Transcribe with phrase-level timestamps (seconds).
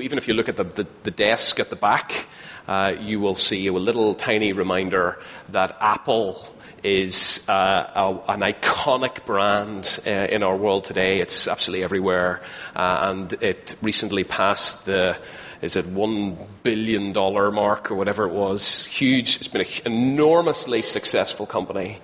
[0.00, 2.26] even if you look at the, the, the desk at the back,
[2.68, 6.48] uh, you will see a little tiny reminder that Apple
[6.82, 11.20] is uh, a, an iconic brand uh, in our world today.
[11.20, 12.42] It's absolutely everywhere,
[12.74, 15.16] uh, and it recently passed the
[15.62, 18.86] is it one billion dollar mark or whatever it was.
[18.86, 19.36] Huge.
[19.36, 21.98] It's been an enormously successful company.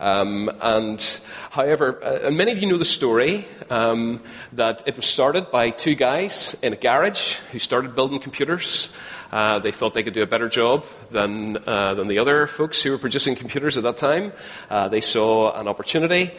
[0.00, 4.22] Um, and however, uh, and many of you know the story um,
[4.52, 8.92] that it was started by two guys in a garage who started building computers.
[9.32, 12.80] Uh, they thought they could do a better job than, uh, than the other folks
[12.80, 14.32] who were producing computers at that time.
[14.70, 16.30] Uh, they saw an opportunity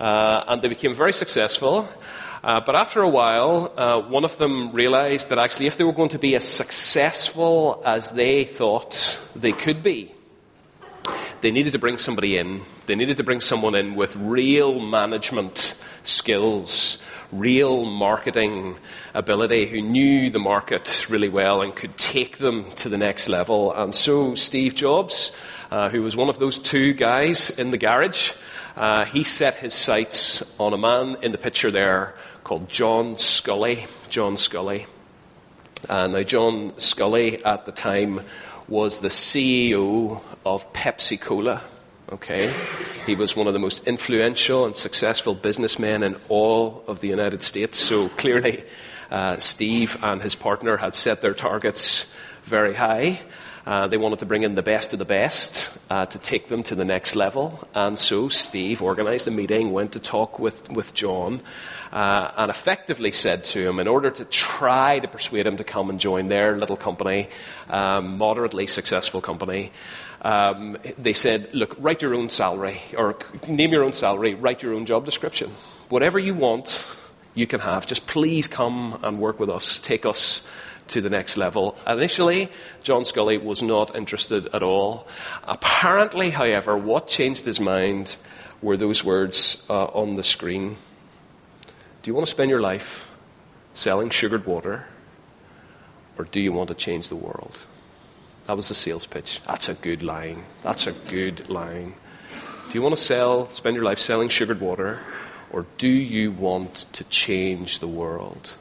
[0.00, 1.88] uh, and they became very successful.
[2.42, 5.92] Uh, but after a while, uh, one of them realized that actually, if they were
[5.92, 10.12] going to be as successful as they thought they could be,
[11.40, 12.62] they needed to bring somebody in.
[12.86, 18.76] They needed to bring someone in with real management skills real marketing
[19.14, 23.72] ability, who knew the market really well and could take them to the next level.
[23.72, 25.34] And so Steve Jobs,
[25.70, 28.32] uh, who was one of those two guys in the garage,
[28.76, 32.14] uh, he set his sights on a man in the picture there
[32.52, 33.88] called John Sculley.
[34.10, 34.84] John Sculley.
[35.88, 38.20] Uh, now, John Sculley at the time
[38.68, 41.62] was the CEO of Pepsi Cola.
[42.10, 42.52] Okay?
[43.06, 47.42] He was one of the most influential and successful businessmen in all of the United
[47.42, 47.78] States.
[47.78, 48.64] So clearly,
[49.10, 53.22] uh, Steve and his partner had set their targets very high.
[53.64, 56.62] Uh, they wanted to bring in the best of the best uh, to take them
[56.64, 57.66] to the next level.
[57.74, 61.40] And so Steve organized a meeting, went to talk with, with John,
[61.92, 65.90] uh, and effectively said to him, in order to try to persuade him to come
[65.90, 67.28] and join their little company,
[67.70, 69.70] um, moderately successful company,
[70.22, 73.16] um, they said, look, write your own salary, or
[73.46, 75.50] name your own salary, write your own job description.
[75.88, 76.96] Whatever you want,
[77.34, 77.86] you can have.
[77.86, 79.78] Just please come and work with us.
[79.78, 80.46] Take us
[80.92, 81.76] to the next level.
[81.86, 82.50] Initially,
[82.82, 85.06] John Sculley was not interested at all.
[85.44, 88.16] Apparently, however, what changed his mind
[88.60, 90.76] were those words uh, on the screen
[92.02, 93.10] Do you want to spend your life
[93.74, 94.86] selling sugared water,
[96.18, 97.66] or do you want to change the world?
[98.46, 99.40] That was the sales pitch.
[99.46, 100.44] That's a good line.
[100.62, 101.94] That's a good line.
[102.68, 104.98] Do you want to sell, spend your life selling sugared water,
[105.50, 108.56] or do you want to change the world?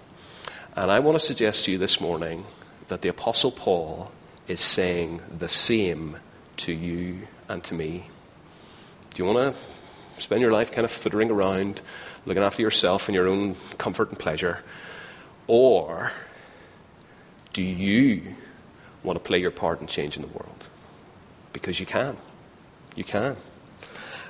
[0.76, 2.46] And I want to suggest to you this morning
[2.88, 4.12] that the Apostle Paul
[4.48, 6.18] is saying the same
[6.58, 8.08] to you and to me.
[9.14, 11.81] Do you want to spend your life kind of footering around,
[12.26, 14.64] looking after yourself and your own comfort and pleasure?
[15.48, 16.12] Or
[17.54, 18.36] do you
[19.04, 20.70] want to play your part in changing the world.
[21.54, 22.18] Because you can.
[22.96, 23.36] You can.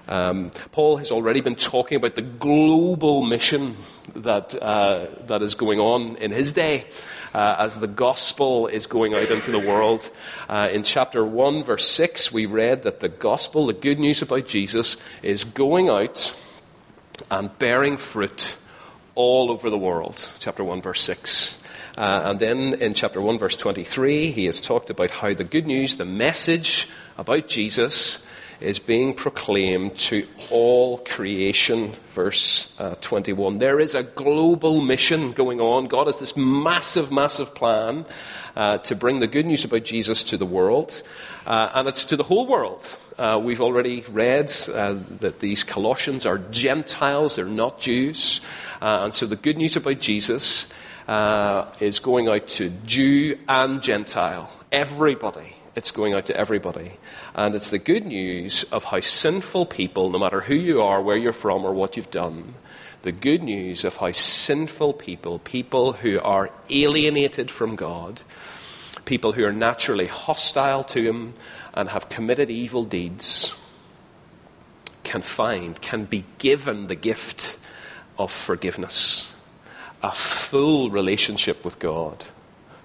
[0.08, 3.76] Um, Paul has already been talking about the global mission
[4.16, 6.86] that, uh, that is going on in his day
[7.34, 10.10] uh, as the gospel is going out into the world.
[10.50, 14.48] Uh, in chapter 1, verse 6, we read that the gospel, the good news about
[14.48, 16.34] Jesus, is going out
[17.30, 18.58] and bearing fruit
[19.16, 20.32] all over the world.
[20.40, 21.58] Chapter 1, verse 6.
[21.98, 25.68] Uh, and then in chapter 1, verse 23, he has talked about how the good
[25.68, 28.26] news, the message about Jesus,
[28.62, 31.94] is being proclaimed to all creation.
[32.10, 33.58] Verse uh, 21.
[33.58, 35.88] There is a global mission going on.
[35.88, 38.06] God has this massive, massive plan
[38.56, 41.02] uh, to bring the good news about Jesus to the world,
[41.46, 42.98] uh, and it's to the whole world.
[43.18, 48.42] Uh, we've already read uh, that these Colossians are Gentiles, they're not Jews.
[48.82, 50.68] Uh, and so the good news about Jesus
[51.80, 55.56] is going out to Jew and Gentile, everybody.
[55.76, 56.92] It's going out to everybody.
[57.34, 61.18] And it's the good news of how sinful people, no matter who you are, where
[61.18, 62.56] you're from, or what you've done,
[63.04, 68.22] the good news of how sinful people, people who are alienated from God,
[69.06, 71.34] people who are naturally hostile to Him
[71.74, 73.56] and have committed evil deeds,
[75.04, 77.58] can find, can be given the gift
[78.18, 79.32] of forgiveness
[80.04, 82.26] a full relationship with God,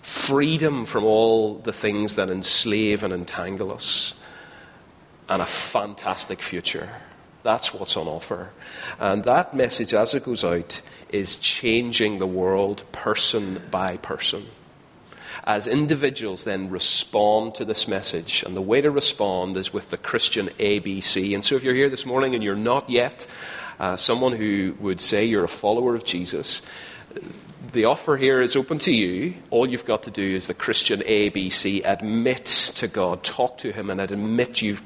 [0.03, 4.15] freedom from all the things that enslave and entangle us,
[5.28, 6.89] and a fantastic future.
[7.43, 8.51] That's what's on offer.
[8.99, 14.47] And that message, as it goes out, is changing the world person by person.
[15.45, 19.97] As individuals then respond to this message, and the way to respond is with the
[19.97, 21.34] Christian ABC.
[21.34, 23.28] And so, if you're here this morning and you're not yet
[23.78, 26.63] uh, someone who would say you're a follower of Jesus,
[27.73, 29.34] the offer here is open to you.
[29.51, 32.47] All you've got to do is the Christian ABC admit
[32.77, 34.83] to God, talk to Him, and admit you've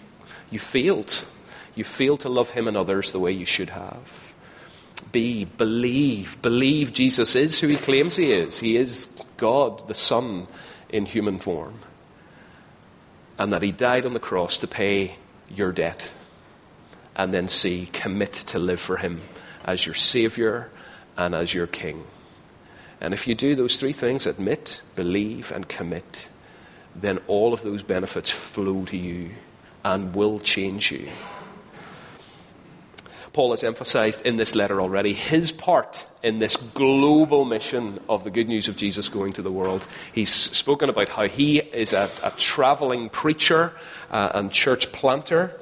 [0.51, 1.27] you failed.
[1.75, 4.35] You failed to love Him and others the way you should have.
[5.13, 6.41] B, believe.
[6.43, 8.61] Believe Jesus is who He claims He is.
[8.61, 9.07] He is
[9.37, 10.47] God the Son
[10.89, 11.79] in human form,
[13.39, 15.17] and that He died on the cross to pay
[15.49, 16.13] your debt,
[17.17, 19.21] and then see, commit to live for Him
[19.65, 20.71] as your Savior
[21.17, 22.05] and as your King.
[23.01, 26.29] And if you do those three things admit, believe, and commit
[26.95, 29.31] then all of those benefits flow to you
[29.85, 31.09] and will change you.
[33.33, 38.31] Paul has emphasized in this letter already his part in this global mission of the
[38.31, 39.87] good news of Jesus going to the world.
[40.13, 43.73] He's spoken about how he is a, a traveling preacher
[44.11, 45.60] uh, and church planter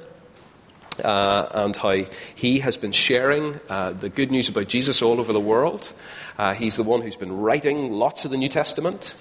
[1.03, 2.05] uh, and how
[2.35, 5.93] he has been sharing uh, the good news about Jesus all over the world.
[6.37, 9.15] Uh, he's the one who's been writing lots of the New Testament.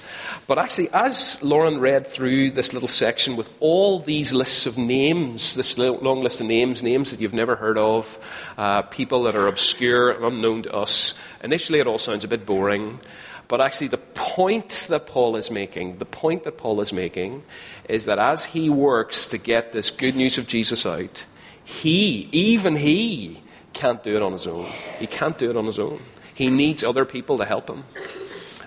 [0.47, 5.57] But actually, as Lauren read through this little section with all these lists of names,
[5.57, 8.19] this long list of names, names that you've never heard of,
[8.57, 12.47] uh, people that are obscure and unknown to us, initially it all sounds a bit
[12.47, 13.01] boring.
[13.49, 17.43] But actually, the point that Paul is making, the point that Paul is making,
[17.89, 21.25] is that as he works to get this good news of Jesus out,
[21.69, 23.43] he, even he,
[23.75, 24.65] can't do it on his own.
[24.99, 26.01] He can't do it on his own.
[26.35, 27.85] He needs other people to help him.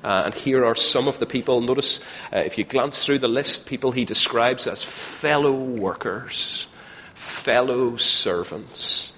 [0.03, 1.61] Uh, and here are some of the people.
[1.61, 1.99] Notice,
[2.31, 6.67] uh, if you glance through the list, people he describes as fellow workers,
[7.15, 9.13] fellow servants,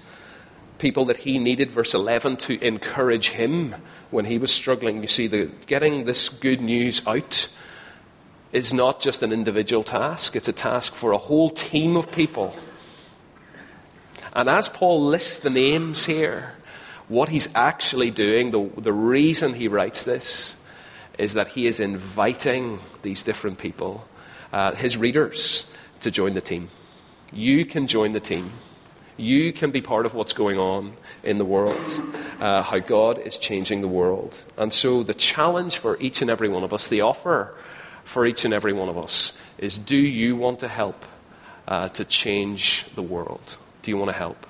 [0.78, 3.74] people that he needed, verse 11, to encourage him
[4.10, 5.02] when he was struggling.
[5.02, 7.48] You see, the, getting this good news out
[8.50, 12.56] is not just an individual task, it's a task for a whole team of people
[14.34, 16.54] and as Paul lists the names here,
[17.08, 20.56] what he's actually doing, the, the reason he writes this,
[21.18, 24.06] is that he is inviting these different people,
[24.52, 25.70] uh, his readers,
[26.00, 26.68] to join the team.
[27.32, 28.50] You can join the team.
[29.16, 32.02] You can be part of what's going on in the world,
[32.40, 34.36] uh, how God is changing the world.
[34.58, 37.54] And so, the challenge for each and every one of us, the offer
[38.02, 41.04] for each and every one of us, is do you want to help
[41.68, 43.56] uh, to change the world?
[43.84, 44.46] Do you want to help?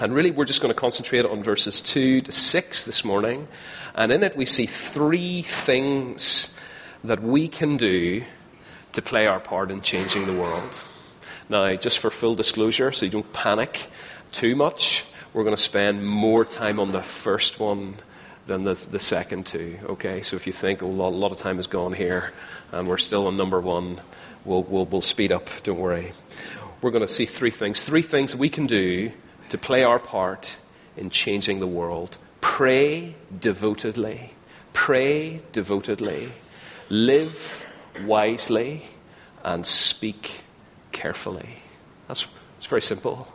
[0.00, 3.48] And really, we're just going to concentrate on verses 2 to 6 this morning.
[3.94, 6.48] And in it, we see three things
[7.04, 8.22] that we can do
[8.94, 10.86] to play our part in changing the world.
[11.50, 13.90] Now, just for full disclosure, so you don't panic
[14.32, 15.04] too much,
[15.34, 17.96] we're going to spend more time on the first one
[18.46, 19.76] than the, the second two.
[19.84, 20.22] Okay?
[20.22, 22.32] So if you think, oh, a lot of time has gone here
[22.72, 24.00] and we're still on number one,
[24.46, 25.50] we'll, we'll, we'll speed up.
[25.62, 26.12] Don't worry
[26.80, 27.82] we're going to see three things.
[27.82, 29.12] Three things we can do
[29.48, 30.58] to play our part
[30.96, 32.18] in changing the world.
[32.40, 34.32] Pray devotedly.
[34.72, 36.32] Pray devotedly.
[36.88, 37.68] Live
[38.04, 38.84] wisely
[39.44, 40.42] and speak
[40.92, 41.62] carefully.
[42.06, 42.26] That's
[42.56, 43.32] it's very simple.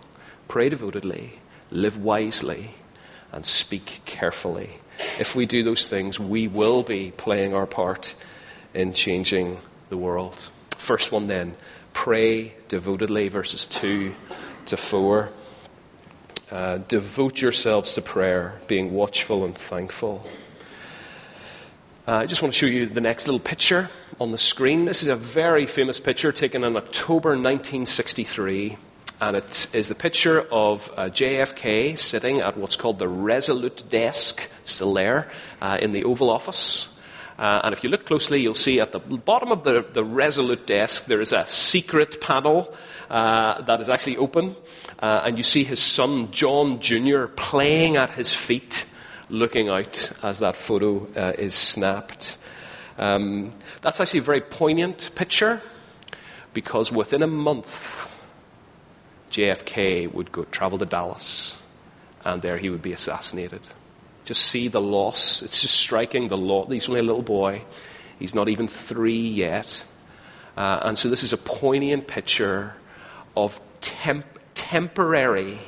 [0.49, 1.39] Pray devotedly,
[1.71, 2.75] live wisely,
[3.31, 4.81] and speak carefully.
[5.17, 8.15] If we do those things, we will be playing our part
[8.73, 9.59] in changing
[9.89, 10.51] the world.
[10.77, 11.55] First one then
[11.93, 14.13] pray devotedly, verses 2
[14.65, 15.29] to 4.
[16.51, 20.25] Uh, devote yourselves to prayer, being watchful and thankful.
[22.05, 24.85] Uh, I just want to show you the next little picture on the screen.
[24.85, 28.77] This is a very famous picture taken in October 1963,
[29.21, 34.49] and it is the picture of uh, JFK sitting at what's called the Resolute Desk,
[34.65, 35.31] still there,
[35.61, 36.92] uh, in the Oval Office.
[37.37, 40.67] Uh, and if you look closely, you'll see at the bottom of the, the Resolute
[40.67, 42.73] desk there is a secret panel
[43.09, 44.55] uh, that is actually open.
[44.99, 48.85] Uh, and you see his son, John Jr., playing at his feet,
[49.29, 52.37] looking out as that photo uh, is snapped.
[52.97, 55.61] Um, that's actually a very poignant picture
[56.53, 58.13] because within a month,
[59.31, 61.57] JFK would go, travel to Dallas,
[62.23, 63.61] and there he would be assassinated.
[64.25, 65.41] Just see the loss.
[65.41, 66.71] It's just striking the loss.
[66.71, 67.63] He's only a little boy.
[68.19, 69.85] He's not even three yet.
[70.55, 72.75] Uh, and so this is a poignant picture
[73.35, 75.59] of temp- temporary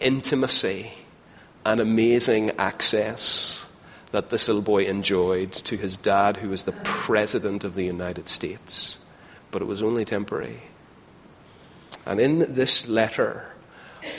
[0.00, 0.92] intimacy
[1.64, 3.68] and amazing access
[4.12, 8.28] that this little boy enjoyed to his dad, who was the President of the United
[8.28, 8.98] States.
[9.50, 10.60] But it was only temporary.
[12.06, 13.53] And in this letter,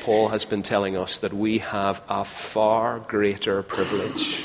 [0.03, 4.37] Paul has been telling us that we have a far greater privilege,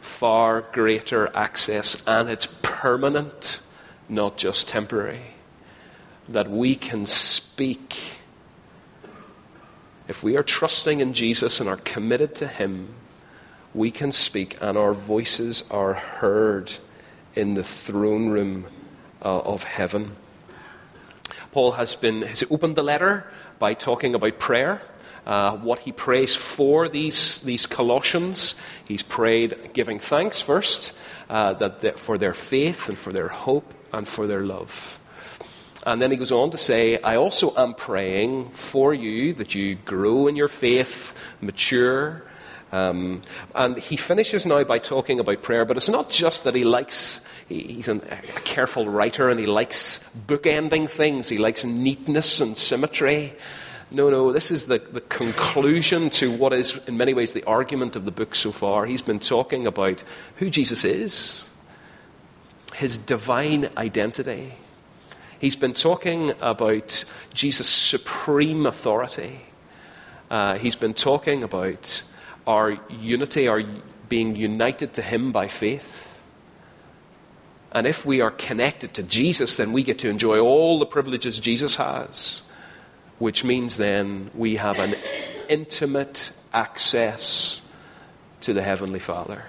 [0.00, 3.60] far greater access, and it's permanent,
[4.08, 5.34] not just temporary.
[6.28, 8.18] That we can speak.
[10.08, 12.94] If we are trusting in Jesus and are committed to Him,
[13.74, 16.72] we can speak, and our voices are heard
[17.34, 18.66] in the throne room
[19.22, 20.16] uh, of heaven.
[21.52, 23.24] Paul has been has opened the letter
[23.58, 24.80] by talking about prayer.
[25.26, 28.54] uh, what he prays for these, these Colossians.
[28.86, 30.96] He's prayed giving thanks first
[31.28, 35.00] uh, that for their faith and for their hope and for their love.
[35.86, 39.76] And then he goes on to say, I also am praying for you that you
[39.76, 42.22] grow in your faith, mature.
[42.70, 43.22] Um,
[43.54, 47.24] and he finishes now by talking about prayer, but it's not just that he likes,
[47.50, 53.34] he's an, a careful writer and he likes bookending things, he likes neatness and symmetry.
[53.92, 57.96] No, no, this is the, the conclusion to what is, in many ways, the argument
[57.96, 58.86] of the book so far.
[58.86, 60.04] He's been talking about
[60.36, 61.48] who Jesus is,
[62.74, 64.54] his divine identity.
[65.40, 67.04] He's been talking about
[67.34, 69.40] Jesus' supreme authority.
[70.30, 72.04] Uh, he's been talking about
[72.46, 73.62] our unity, our
[74.08, 76.09] being united to him by faith.
[77.72, 81.38] And if we are connected to Jesus, then we get to enjoy all the privileges
[81.38, 82.42] Jesus has
[83.20, 84.96] which means then we have an
[85.48, 87.60] intimate access
[88.40, 89.44] to the Heavenly Father.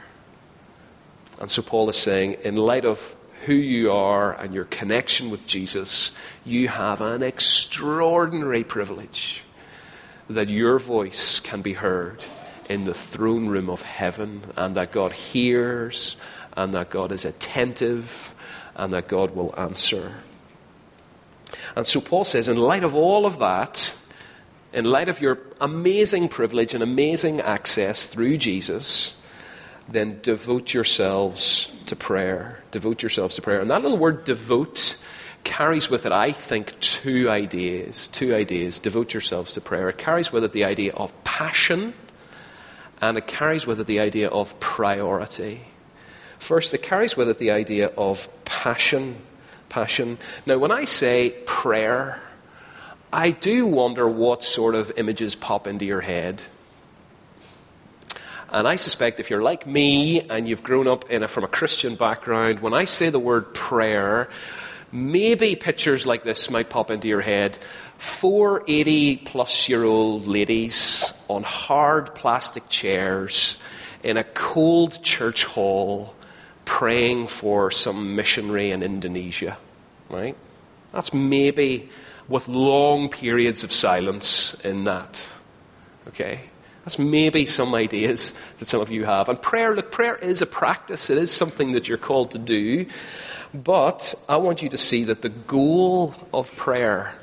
[1.39, 5.47] And so Paul is saying, in light of who you are and your connection with
[5.47, 6.11] Jesus,
[6.45, 9.41] you have an extraordinary privilege
[10.29, 12.25] that your voice can be heard
[12.69, 16.17] in the throne room of heaven, and that God hears,
[16.53, 18.35] and that God is attentive,
[18.75, 20.15] and that God will answer.
[21.75, 23.97] And so Paul says, in light of all of that,
[24.73, 29.15] in light of your amazing privilege and amazing access through Jesus,
[29.87, 32.59] then devote yourselves to prayer.
[32.71, 33.59] Devote yourselves to prayer.
[33.59, 34.97] And that little word devote
[35.43, 38.07] carries with it, I think, two ideas.
[38.07, 38.79] Two ideas.
[38.79, 39.89] Devote yourselves to prayer.
[39.89, 41.93] It carries with it the idea of passion,
[43.01, 45.61] and it carries with it the idea of priority.
[46.41, 49.17] First, it carries with it the idea of passion
[49.69, 50.17] passion.
[50.47, 52.19] Now, when I say prayer,
[53.13, 56.41] I do wonder what sort of images pop into your head.
[58.49, 61.93] And I suspect if you're like me and you've grown up a, from a Christian
[61.93, 64.27] background, when I say the word prayer,
[64.91, 67.59] maybe pictures like this might pop into your head.
[67.99, 73.61] Four 80 plus year old ladies on hard plastic chairs
[74.01, 76.15] in a cold church hall
[76.65, 79.57] praying for some missionary in Indonesia,
[80.09, 80.35] right?
[80.91, 81.89] That's maybe
[82.27, 85.27] with long periods of silence in that.
[86.07, 86.41] Okay?
[86.83, 89.29] That's maybe some ideas that some of you have.
[89.29, 92.85] And prayer, look, prayer is a practice, it is something that you're called to do.
[93.53, 97.15] But I want you to see that the goal of prayer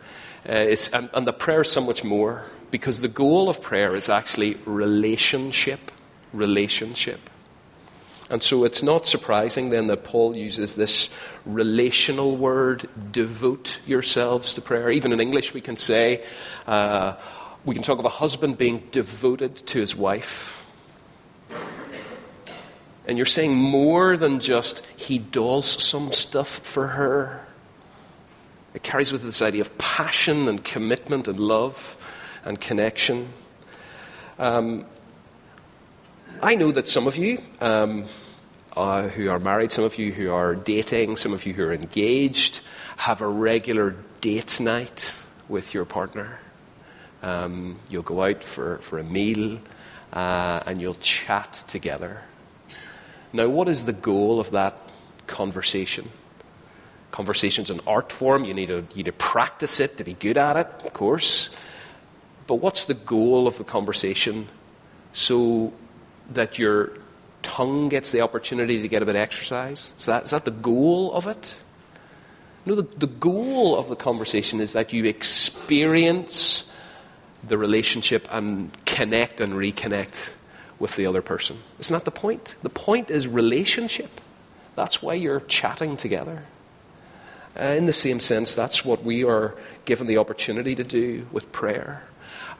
[0.49, 3.97] uh, is, and, and the prayer is so much more, because the goal of prayer
[3.97, 5.90] is actually relationship.
[6.33, 7.30] Relationship.
[8.30, 11.08] And so it's not surprising then that Paul uses this
[11.47, 14.90] relational word, devote yourselves to prayer.
[14.90, 16.25] Even in English, we can say,
[16.66, 17.14] uh,
[17.64, 20.70] we can talk of a husband being devoted to his wife.
[23.06, 27.47] And you're saying more than just he does some stuff for her.
[28.75, 31.97] It carries with it this idea of passion and commitment and love
[32.44, 33.30] and connection.
[34.38, 34.85] Um,
[36.40, 38.04] I know that some of you um,
[38.76, 41.73] uh, who are married, some of you who are dating, some of you who are
[41.73, 42.61] engaged,
[42.97, 45.16] have a regular date night
[45.49, 46.38] with your partner.
[47.23, 49.59] Um, you'll go out for, for a meal
[50.12, 52.23] uh, and you'll chat together.
[53.33, 54.76] Now, what is the goal of that
[55.26, 56.09] conversation?
[57.11, 58.45] Conversation's an art form.
[58.45, 61.50] You need, to, you need to practice it to be good at it, of course.
[62.47, 64.47] But what's the goal of the conversation?
[65.12, 65.73] So
[66.30, 66.92] that your
[67.42, 69.92] tongue gets the opportunity to get a bit of exercise?
[69.99, 71.62] Is that, is that the goal of it?
[72.66, 76.70] No, the, the goal of the conversation is that you experience
[77.47, 80.35] the relationship and connect and reconnect
[80.78, 81.58] with the other person.
[81.78, 82.56] Isn't that the point?
[82.62, 84.20] The point is relationship.
[84.75, 86.44] That's why you're chatting together.
[87.58, 89.54] Uh, in the same sense, that's what we are
[89.85, 92.04] given the opportunity to do with prayer.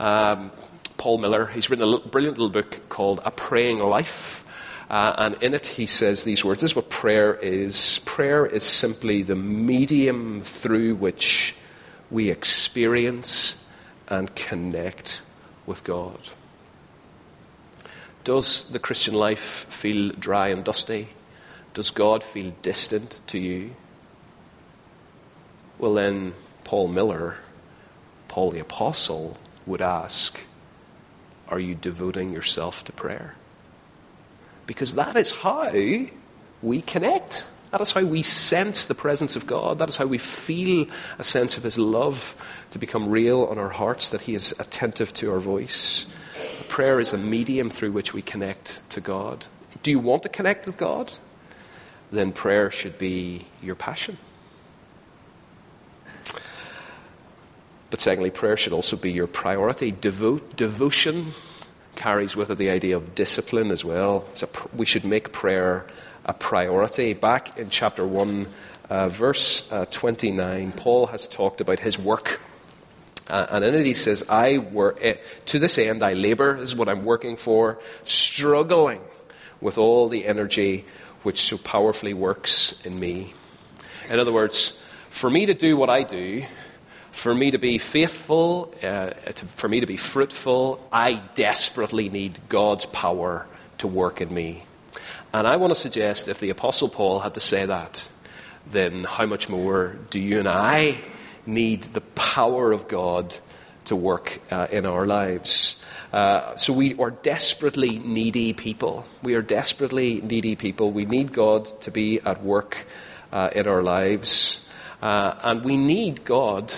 [0.00, 0.50] Um,
[0.99, 4.45] Paul Miller, he's written a little, brilliant little book called A Praying Life.
[4.90, 8.64] Uh, and in it, he says these words This is what prayer is prayer is
[8.64, 11.55] simply the medium through which
[12.11, 13.64] we experience
[14.09, 15.23] and connect
[15.67, 16.19] with God.
[18.25, 21.09] Does the Christian life feel dry and dusty?
[21.75, 23.76] Does God feel distant to you?
[25.78, 27.37] Well, then, Paul Miller,
[28.26, 30.40] Paul the Apostle, would ask
[31.49, 33.35] Are you devoting yourself to prayer?
[34.67, 35.73] Because that is how
[36.62, 39.78] we connect That is how we sense the presence of God.
[39.78, 40.87] That is how we feel
[41.19, 42.35] a sense of His love
[42.71, 46.07] to become real on our hearts, that He is attentive to our voice.
[46.69, 49.47] Prayer is a medium through which we connect to God.
[49.83, 51.12] Do you want to connect with God?
[52.11, 54.17] Then prayer should be your passion.
[57.90, 59.90] But secondly, prayer should also be your priority.
[59.92, 61.26] Devote, devotion
[61.97, 64.25] carries with it the idea of discipline as well.
[64.35, 65.87] So we should make prayer
[66.25, 67.14] a priority.
[67.14, 68.47] Back in chapter 1,
[68.90, 72.40] uh, verse uh, 29, Paul has talked about his work.
[73.28, 75.16] Uh, and in it he says, I work, eh,
[75.47, 79.00] to this end I labor, this is what I'm working for, struggling
[79.61, 80.85] with all the energy
[81.23, 83.35] which so powerfully works in me.
[84.09, 84.80] In other words,
[85.11, 86.45] for me to do what I do,
[87.18, 92.38] for me to be faithful, uh, to, for me to be fruitful, I desperately need
[92.48, 93.46] God's power
[93.78, 94.62] to work in me.
[95.34, 98.08] And I want to suggest if the Apostle Paul had to say that,
[98.70, 100.98] then how much more do you and I
[101.44, 103.37] need the power of God
[103.87, 105.82] to work uh, in our lives?
[106.12, 109.04] Uh, so we are desperately needy people.
[109.25, 110.92] We are desperately needy people.
[110.92, 112.87] We need God to be at work
[113.32, 114.64] uh, in our lives.
[115.02, 116.72] Uh, and we need God,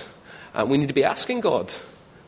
[0.53, 1.73] and we need to be asking God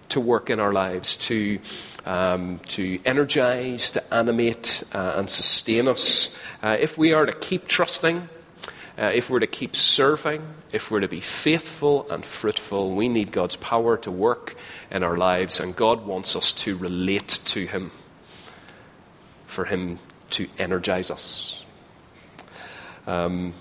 [0.10, 1.60] to work in our lives, to,
[2.06, 6.34] um, to energize, to animate, uh, and sustain us.
[6.62, 8.30] Uh, if we are to keep trusting,
[8.98, 13.32] uh, if we're to keep serving, if we're to be faithful and fruitful, we need
[13.32, 14.56] God's power to work
[14.92, 17.92] in our lives, and God wants us to relate to Him,
[19.48, 19.98] for Him
[20.32, 21.66] to energize us.
[23.08, 23.54] Um,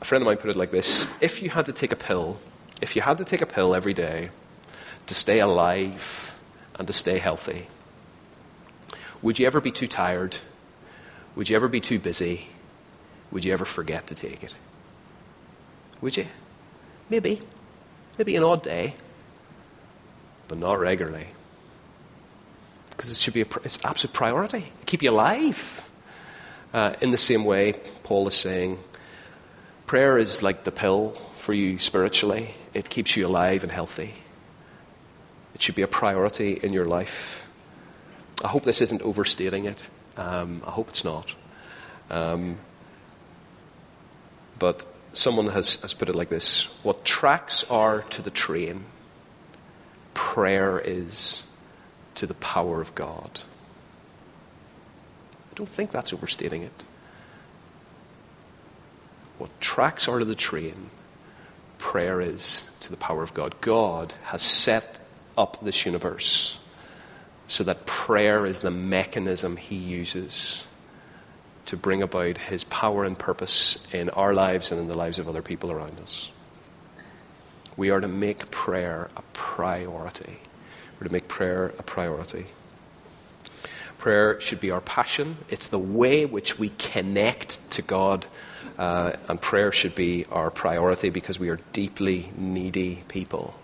[0.00, 2.38] a friend of mine put it like this If you had to take a pill,
[2.80, 4.28] if you had to take a pill every day
[5.06, 6.38] to stay alive
[6.78, 7.68] and to stay healthy,
[9.22, 10.38] would you ever be too tired?
[11.34, 12.48] Would you ever be too busy?
[13.30, 14.54] would you ever forget to take it?
[16.00, 16.26] Would you?
[17.10, 17.42] Maybe.
[18.18, 18.94] Maybe an odd day,
[20.48, 21.28] but not regularly.
[22.90, 24.72] Because it should be a, it's absolute priority.
[24.86, 25.88] Keep you alive.
[26.72, 28.78] Uh, in the same way, Paul is saying,
[29.86, 32.54] prayer is like the pill for you spiritually.
[32.76, 34.12] It keeps you alive and healthy.
[35.54, 37.48] It should be a priority in your life.
[38.44, 39.88] I hope this isn't overstating it.
[40.18, 41.34] Um, I hope it's not.
[42.10, 42.58] Um,
[44.58, 44.84] but
[45.14, 48.84] someone has, has put it like this What tracks are to the train,
[50.12, 51.44] prayer is
[52.16, 53.40] to the power of God.
[55.50, 56.84] I don't think that's overstating it.
[59.38, 60.90] What tracks are to the train,
[61.86, 63.54] prayer is to the power of God.
[63.60, 64.98] God has set
[65.38, 66.58] up this universe
[67.46, 70.66] so that prayer is the mechanism he uses
[71.66, 75.28] to bring about His power and purpose in our lives and in the lives of
[75.28, 76.32] other people around us.
[77.76, 80.38] We are to make prayer a priority.
[80.98, 82.46] We're to make prayer a priority.
[83.96, 85.36] Prayer should be our passion.
[85.50, 88.26] It's the way which we connect to God.
[88.78, 93.54] Uh, and prayer should be our priority because we are deeply needy people.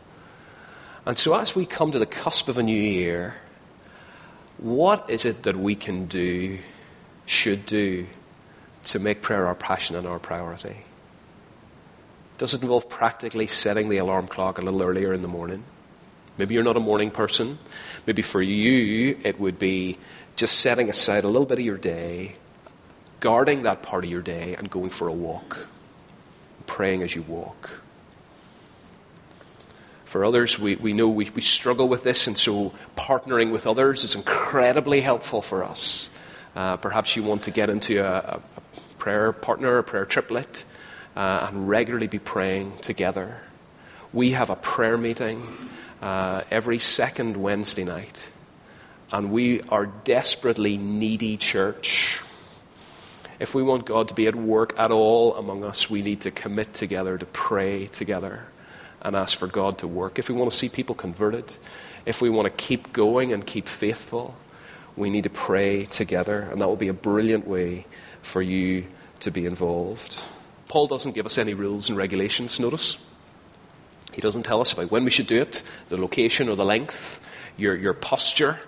[1.05, 3.35] And so, as we come to the cusp of a new year,
[4.59, 6.59] what is it that we can do
[7.27, 8.07] should do
[8.85, 10.77] to make prayer our passion and our priority?
[12.39, 15.65] Does it involve practically setting the alarm clock a little earlier in the morning?
[16.39, 17.59] Maybe you're not a morning person.
[18.07, 19.99] Maybe for you, it would be
[20.37, 22.37] just setting aside a little bit of your day,
[23.23, 25.69] guarding that part of your day, and going for a walk,
[26.67, 27.71] praying as you walk.
[30.05, 34.03] For others, we, we know we, we struggle with this, and so partnering with others
[34.03, 36.11] is incredibly helpful for us.
[36.57, 40.65] Uh, perhaps you want to get into a, a prayer partner, a prayer triplet,
[41.15, 43.41] uh, and regularly be praying together.
[44.13, 45.47] We have a prayer meeting
[46.03, 48.33] uh, every second Wednesday night,
[49.13, 52.21] and we are desperately needy church.
[53.43, 56.31] If we want God to be at work at all among us, we need to
[56.31, 58.45] commit together to pray together
[59.01, 60.21] and ask for God to work.
[60.21, 61.57] If we want to see people converted,
[62.07, 64.37] if we want to keep going and keep faithful,
[64.95, 67.85] we need to pray together, and that will be a brilliant way
[68.23, 68.85] for you
[69.19, 70.23] to be involved.
[70.69, 72.97] Paul doesn't give us any rules and regulations, notice.
[74.13, 77.19] He doesn't tell us about when we should do it, the location or the length,
[77.57, 78.61] your, your posture.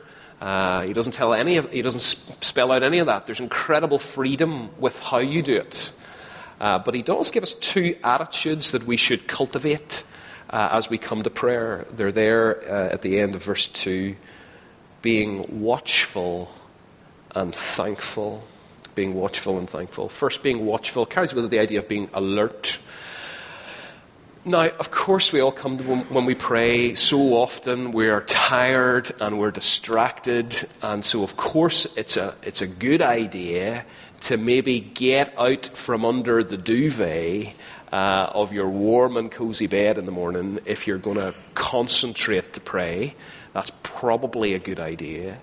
[0.45, 2.03] Uh, he doesn't tell any of, he doesn't
[2.45, 3.25] spell out any of that.
[3.25, 5.91] There's incredible freedom with how you do it.
[6.61, 10.05] Uh, but he does give us two attitudes that we should cultivate
[10.51, 11.87] uh, as we come to prayer.
[11.97, 14.17] They're there uh, at the end of verse 2
[15.01, 16.51] being watchful
[17.35, 18.45] and thankful.
[18.95, 20.11] being watchful and thankful.
[20.11, 22.79] First, being watchful carries with it the idea of being alert.
[24.47, 29.39] Now, of course, we all come to when we pray, so often we're tired and
[29.39, 33.87] we're distracted, and so of course it's a, it's a good idea
[34.21, 37.55] to maybe get out from under the duvet
[37.91, 42.53] uh, of your warm and cozy bed in the morning if you're going to concentrate
[42.53, 43.15] to pray.
[43.55, 45.39] That's probably a good idea.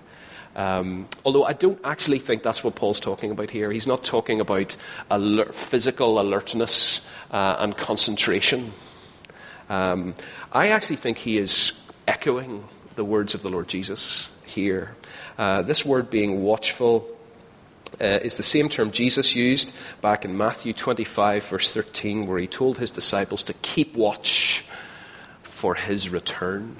[0.54, 3.72] Um, although I don't actually think that's what Paul's talking about here.
[3.72, 4.76] He's not talking about
[5.10, 8.72] alert, physical alertness uh, and concentration.
[9.72, 10.14] Um,
[10.52, 11.72] I actually think he is
[12.06, 14.94] echoing the words of the Lord Jesus here.
[15.38, 17.08] Uh, this word being watchful
[17.98, 22.46] uh, is the same term Jesus used back in Matthew 25, verse 13, where he
[22.46, 24.66] told his disciples to keep watch
[25.42, 26.76] for his return.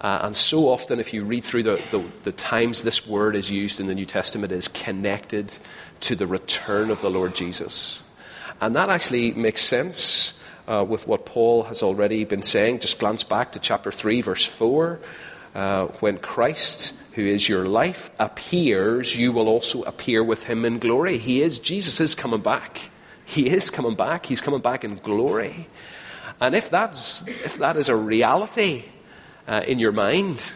[0.00, 3.52] Uh, and so often, if you read through the, the, the, times this word is
[3.52, 5.56] used in the New Testament, it is connected
[6.00, 8.02] to the return of the Lord Jesus.
[8.60, 10.39] And that actually makes sense
[10.70, 12.78] uh, with what Paul has already been saying.
[12.78, 15.00] Just glance back to chapter 3, verse 4.
[15.54, 20.78] Uh, when Christ, who is your life, appears, you will also appear with him in
[20.78, 21.18] glory.
[21.18, 22.90] He is, Jesus is coming back.
[23.24, 24.26] He is coming back.
[24.26, 25.66] He's coming back in glory.
[26.40, 28.84] And if, that's, if that is a reality,
[29.50, 30.54] uh, in your mind,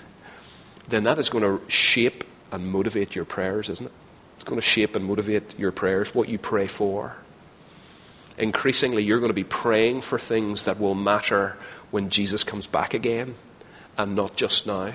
[0.88, 3.92] then that is going to shape and motivate your prayers, isn't it?
[4.37, 7.16] It's going to shape and motivate your prayers, what you pray for.
[8.37, 11.57] Increasingly, you're going to be praying for things that will matter
[11.90, 13.35] when Jesus comes back again
[13.97, 14.92] and not just now,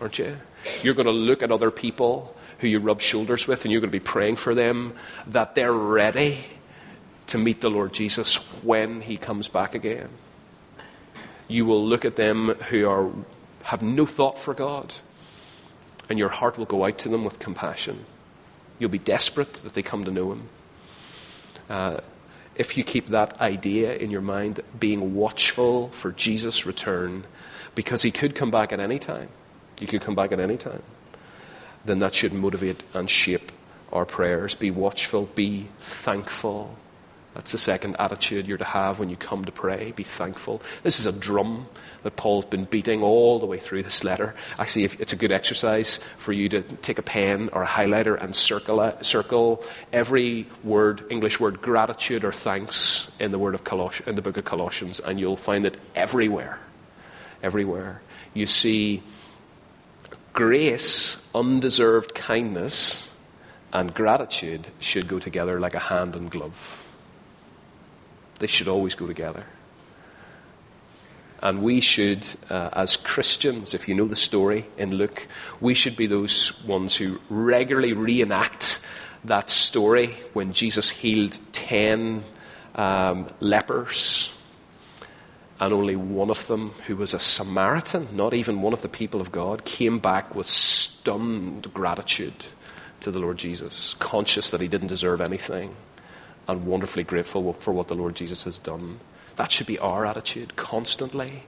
[0.00, 0.38] aren't you?
[0.82, 3.90] You're going to look at other people who you rub shoulders with and you're going
[3.90, 4.94] to be praying for them
[5.26, 6.38] that they're ready
[7.26, 10.08] to meet the Lord Jesus when he comes back again
[11.48, 13.10] you will look at them who are,
[13.64, 14.94] have no thought for God,
[16.08, 18.04] and your heart will go out to them with compassion.
[18.78, 20.48] You'll be desperate that they come to know Him.
[21.68, 22.00] Uh,
[22.56, 27.24] if you keep that idea in your mind, being watchful for Jesus' return,
[27.74, 29.28] because He could come back at any time,
[29.78, 30.82] He could come back at any time,
[31.84, 33.52] then that should motivate and shape
[33.92, 34.54] our prayers.
[34.54, 36.76] Be watchful, be thankful
[37.34, 39.92] that's the second attitude you're to have when you come to pray.
[39.92, 40.62] Be thankful.
[40.84, 41.66] This is a drum
[42.04, 44.34] that Paul's been beating all the way through this letter.
[44.58, 48.36] Actually, it's a good exercise for you to take a pen or a highlighter and
[48.36, 54.14] circle, circle every word, English word, gratitude or thanks in the word of Coloss- in
[54.14, 56.60] the book of Colossians, and you'll find it everywhere.
[57.42, 58.00] Everywhere.
[58.32, 59.02] You see
[60.32, 63.10] grace, undeserved kindness,
[63.72, 66.83] and gratitude should go together like a hand and glove.
[68.44, 69.46] They should always go together.
[71.40, 75.26] And we should, uh, as Christians, if you know the story in Luke,
[75.62, 78.80] we should be those ones who regularly reenact
[79.24, 82.22] that story when Jesus healed 10
[82.74, 84.30] um, lepers,
[85.58, 89.22] and only one of them, who was a Samaritan, not even one of the people
[89.22, 92.44] of God, came back with stunned gratitude
[93.00, 95.74] to the Lord Jesus, conscious that he didn't deserve anything
[96.48, 99.00] and wonderfully grateful for what the Lord Jesus has done.
[99.36, 101.44] That should be our attitude constantly.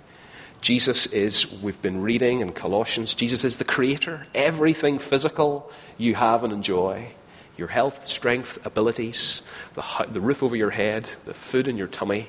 [0.61, 4.27] Jesus is, we've been reading in Colossians, Jesus is the creator.
[4.35, 7.13] Everything physical you have and enjoy
[7.57, 9.43] your health, strength, abilities,
[9.75, 12.29] the, the roof over your head, the food in your tummy,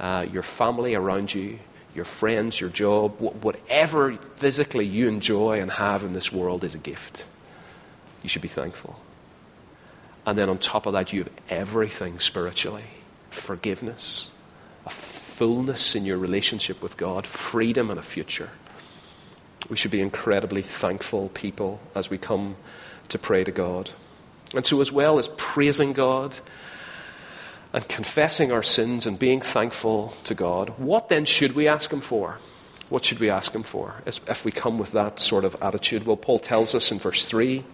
[0.00, 1.58] uh, your family around you,
[1.94, 6.78] your friends, your job, whatever physically you enjoy and have in this world is a
[6.78, 7.26] gift.
[8.22, 8.98] You should be thankful.
[10.26, 12.84] And then on top of that, you have everything spiritually
[13.30, 14.30] forgiveness,
[14.86, 18.50] a fullness in your relationship with God, freedom, and a future.
[19.68, 22.56] We should be incredibly thankful people as we come
[23.08, 23.90] to pray to God.
[24.54, 26.38] And so, as well as praising God
[27.72, 32.00] and confessing our sins and being thankful to God, what then should we ask Him
[32.00, 32.38] for?
[32.88, 36.06] What should we ask Him for if we come with that sort of attitude?
[36.06, 37.64] Well, Paul tells us in verse 3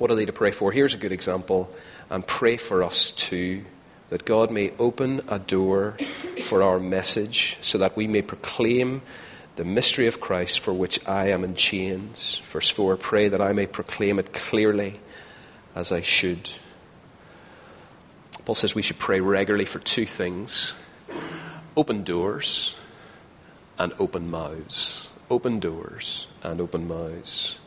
[0.00, 0.72] what are they to pray for?
[0.72, 1.70] Here's a good example.
[2.08, 3.64] And pray for us too,
[4.08, 5.98] that God may open a door
[6.42, 9.02] for our message so that we may proclaim
[9.56, 12.40] the mystery of Christ for which I am in chains.
[12.46, 14.98] Verse 4 Pray that I may proclaim it clearly
[15.74, 16.48] as I should.
[18.46, 20.72] Paul says we should pray regularly for two things
[21.76, 22.80] open doors
[23.78, 25.10] and open mouths.
[25.30, 27.58] Open doors and open mouths.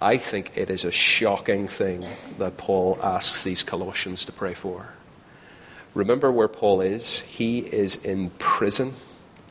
[0.00, 2.04] I think it is a shocking thing
[2.38, 4.88] that Paul asks these Colossians to pray for.
[5.94, 7.20] Remember where Paul is?
[7.20, 8.94] He is in prison.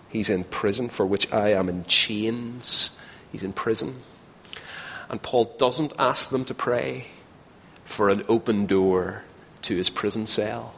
[0.10, 2.92] He's in prison for which I am in chains.
[3.32, 4.02] He's in prison.
[5.10, 7.08] And Paul doesn't ask them to pray
[7.86, 9.24] for an open door
[9.64, 10.76] to his prison cell.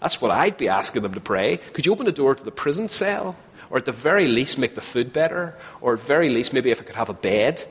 [0.00, 1.58] That's what I'd be asking them to pray.
[1.74, 3.36] Could you open a door to the prison cell?
[3.70, 5.54] Or at the very least, make the food better?
[5.80, 7.64] Or at very least, maybe if I could have a bed?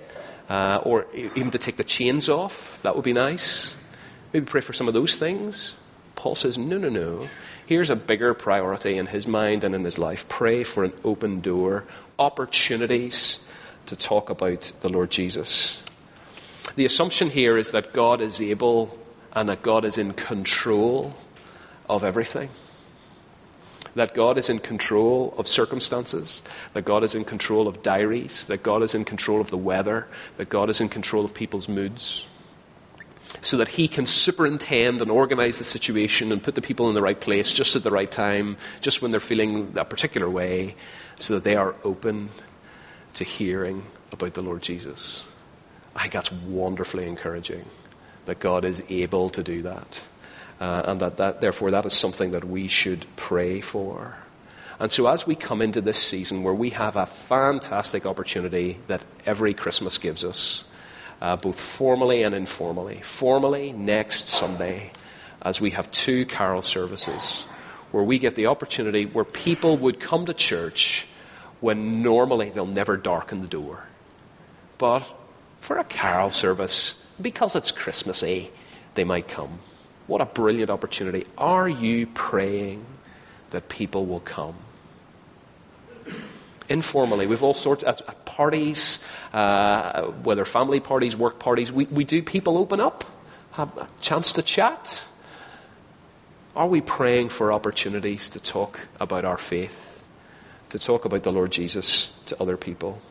[0.51, 2.81] Uh, or even to take the chains off?
[2.81, 3.73] That would be nice.
[4.33, 5.75] Maybe pray for some of those things.
[6.15, 7.29] Paul says, no, no, no.
[7.65, 10.27] Here's a bigger priority in his mind and in his life.
[10.27, 11.85] Pray for an open door,
[12.19, 13.39] opportunities
[13.85, 15.81] to talk about the Lord Jesus.
[16.75, 18.99] The assumption here is that God is able
[19.31, 21.15] and that God is in control
[21.89, 22.49] of everything.
[23.95, 26.41] That God is in control of circumstances,
[26.73, 30.07] that God is in control of diaries, that God is in control of the weather,
[30.37, 32.25] that God is in control of people's moods,
[33.41, 37.01] so that He can superintend and organize the situation and put the people in the
[37.01, 40.75] right place just at the right time, just when they're feeling a particular way,
[41.17, 42.29] so that they are open
[43.13, 45.29] to hearing about the Lord Jesus.
[45.95, 47.65] I think that's wonderfully encouraging
[48.25, 50.05] that God is able to do that.
[50.61, 54.15] Uh, and that, that, therefore, that is something that we should pray for.
[54.79, 59.01] And so, as we come into this season where we have a fantastic opportunity that
[59.25, 60.63] every Christmas gives us,
[61.19, 64.91] uh, both formally and informally, formally next Sunday,
[65.41, 67.41] as we have two carol services,
[67.89, 71.07] where we get the opportunity where people would come to church
[71.59, 73.83] when normally they'll never darken the door.
[74.77, 75.11] But
[75.59, 78.51] for a carol service, because it's Christmassy,
[78.93, 79.59] they might come.
[80.07, 81.25] What a brilliant opportunity.
[81.37, 82.85] Are you praying
[83.51, 84.55] that people will come?
[86.69, 92.03] Informally, we've all sorts of at parties, uh, whether family parties, work parties, we, we
[92.03, 93.03] do people open up,
[93.51, 95.05] have a chance to chat.
[96.55, 100.01] Are we praying for opportunities to talk about our faith,
[100.69, 103.01] to talk about the Lord Jesus to other people?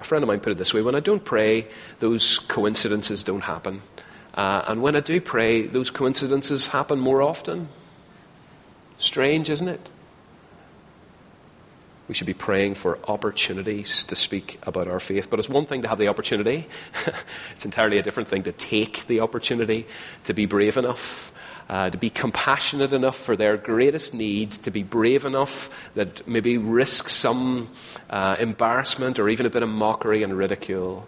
[0.00, 1.66] A friend of mine put it this way when I don't pray,
[1.98, 3.82] those coincidences don't happen.
[4.34, 7.68] Uh, and when I do pray, those coincidences happen more often.
[8.98, 9.90] Strange, isn't it?
[12.08, 15.30] We should be praying for opportunities to speak about our faith.
[15.30, 16.66] But it's one thing to have the opportunity,
[17.52, 19.86] it's entirely a different thing to take the opportunity,
[20.24, 21.32] to be brave enough
[21.70, 26.58] uh, to be compassionate enough for their greatest needs, to be brave enough that maybe
[26.58, 27.68] risk some
[28.10, 31.06] uh, embarrassment or even a bit of mockery and ridicule,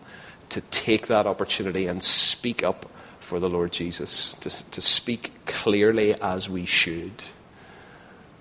[0.51, 2.89] to take that opportunity and speak up
[3.33, 7.12] for the Lord Jesus, to, to speak clearly as we should.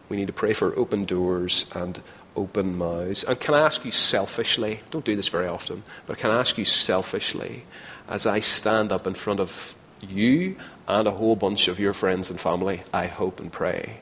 [0.10, 2.01] We need to pray for open doors and
[2.36, 3.23] open mouths.
[3.23, 6.58] And can I ask you selfishly, don't do this very often, but can I ask
[6.58, 7.63] you selfishly,
[8.10, 10.58] as I stand up in front of you
[10.89, 14.01] and a whole bunch of your friends and family, I hope and pray.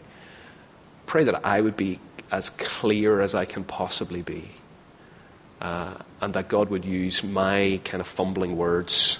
[1.06, 2.00] Pray that I would be
[2.32, 4.50] as clear as I can possibly be.
[5.62, 9.20] Uh, and that God would use my kind of fumbling words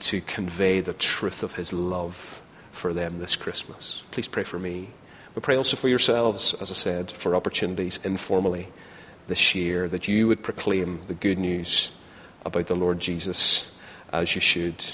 [0.00, 4.02] to convey the truth of His love for them this Christmas.
[4.10, 4.88] Please pray for me.
[5.34, 8.68] But pray also for yourselves, as I said, for opportunities informally
[9.28, 11.92] this year, that you would proclaim the good news
[12.44, 13.70] about the Lord Jesus
[14.12, 14.84] as you should.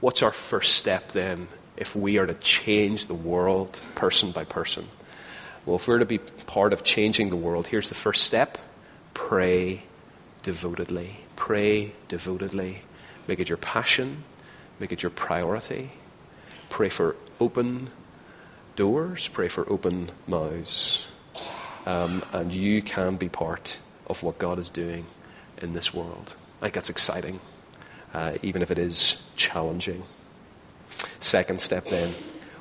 [0.00, 1.46] What's our first step then
[1.76, 4.88] if we are to change the world person by person?
[5.64, 8.58] Well, if we're to be part of changing the world, here's the first step
[9.14, 9.82] pray
[10.42, 11.18] devotedly.
[11.36, 12.82] Pray devotedly.
[13.26, 14.24] Make it your passion,
[14.78, 15.90] make it your priority.
[16.68, 17.90] Pray for open
[18.76, 21.06] doors, pray for open mouths.
[21.84, 25.06] Um, and you can be part of what God is doing
[25.60, 26.36] in this world.
[26.60, 27.40] I think that's exciting
[28.14, 30.02] uh, even if it is challenging.
[31.20, 32.14] Second step then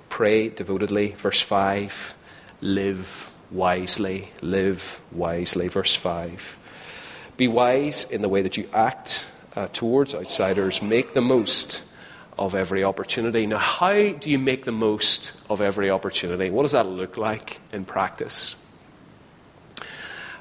[0.10, 1.10] pray devotedly.
[1.12, 2.16] Verse 5
[2.62, 4.30] live wisely.
[4.42, 5.68] Live wisely.
[5.68, 6.58] Verse 5.
[7.38, 10.82] Be wise in the way that you act uh, towards outsiders.
[10.82, 11.84] Make the most
[12.38, 13.46] of every opportunity.
[13.46, 16.50] Now, how do you make the most of every opportunity?
[16.50, 18.56] What does that look like in practice?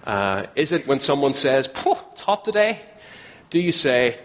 [0.05, 2.81] Uh, is it when someone says, it's hot today?
[3.51, 4.17] Do you say,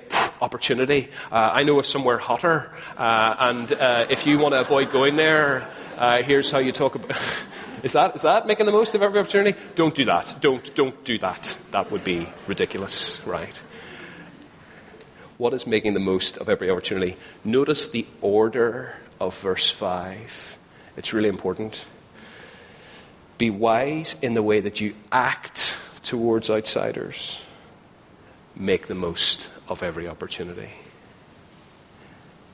[0.41, 1.10] opportunity.
[1.32, 5.15] Uh, I know of somewhere hotter, uh, and uh, if you want to avoid going
[5.15, 5.67] there,
[5.98, 7.12] uh, here's how you talk about.
[7.84, 9.58] is that is that making the most of every opportunity?
[9.76, 10.36] Don't do that.
[10.41, 11.58] Don't don't do that.
[11.71, 13.62] That would be ridiculous, right?
[15.38, 17.17] What is making the most of every opportunity?
[17.43, 20.58] Notice the order of verse five.
[20.95, 21.86] It's really important.
[23.38, 27.41] Be wise in the way that you act towards outsiders.
[28.56, 30.69] Make the most of every opportunity.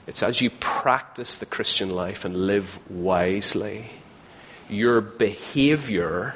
[0.07, 3.91] It's as you practice the Christian life and live wisely,
[4.67, 6.33] your behavior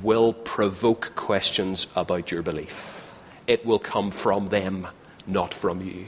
[0.00, 3.10] will provoke questions about your belief.
[3.48, 4.86] It will come from them,
[5.26, 6.06] not from you.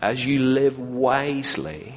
[0.00, 1.94] as you live wisely,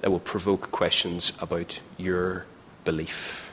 [0.00, 2.44] that will provoke questions about your
[2.84, 3.50] belief.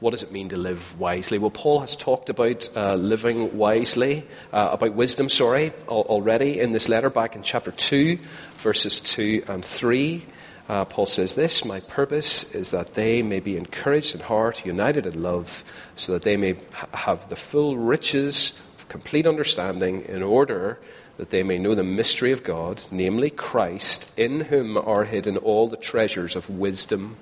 [0.00, 1.38] What does it mean to live wisely?
[1.38, 6.88] Well, Paul has talked about uh, living wisely, uh, about wisdom, sorry, already in this
[6.88, 8.18] letter back in chapter 2,
[8.56, 10.24] verses 2 and 3.
[10.68, 15.06] Uh, Paul says this My purpose is that they may be encouraged in heart, united
[15.06, 20.22] in love, so that they may ha- have the full riches of complete understanding, in
[20.22, 20.78] order
[21.16, 25.68] that they may know the mystery of God, namely Christ, in whom are hidden all
[25.68, 27.16] the treasures of wisdom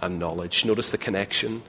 [0.00, 0.64] and knowledge.
[0.64, 1.62] Notice the connection.